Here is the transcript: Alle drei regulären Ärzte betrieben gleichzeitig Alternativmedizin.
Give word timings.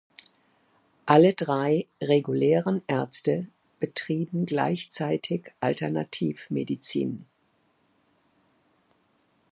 Alle 1.05 1.35
drei 1.35 1.85
regulären 2.01 2.81
Ärzte 2.87 3.45
betrieben 3.79 4.47
gleichzeitig 4.47 5.51
Alternativmedizin. 5.59 7.27